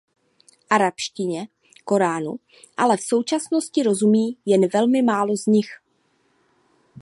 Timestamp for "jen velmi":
4.45-5.01